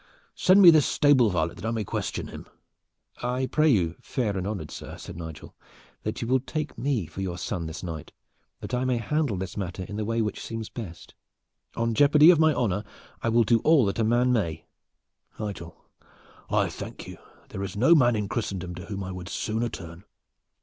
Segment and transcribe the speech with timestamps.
[0.33, 2.47] Send me this stable varlet that I may question him."
[3.21, 5.53] "I pray you, fair and honored sir," said Nigel,
[6.01, 8.11] "that you will take me for your son this night,
[8.61, 11.13] that I may handle this matter in the way which seems best.
[11.75, 12.83] On jeopardy of my honor
[13.21, 14.65] I will do all that a man may."
[15.39, 15.77] "Nigel,
[16.49, 17.19] I thank you.
[17.49, 20.03] There is no man in Christendom to whom I would sooner turn."